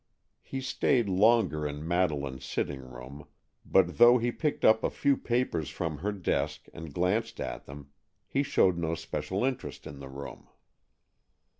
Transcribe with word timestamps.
He 0.41 0.61
stayed 0.61 1.07
longer 1.07 1.67
in 1.67 1.87
Madeleine's 1.87 2.43
sitting 2.43 2.81
room, 2.81 3.27
but, 3.63 3.99
though 3.99 4.17
he 4.17 4.31
picked 4.31 4.65
up 4.65 4.83
a 4.83 4.89
few 4.89 5.15
papers 5.15 5.69
from 5.69 5.99
her 5.99 6.11
desk 6.11 6.65
and 6.73 6.91
glanced 6.91 7.39
at 7.39 7.65
them, 7.67 7.91
he 8.27 8.41
showed 8.41 8.79
no 8.79 8.95
special 8.95 9.43
interest 9.45 9.85
in 9.85 9.99
the 9.99 10.09
room. 10.09 10.47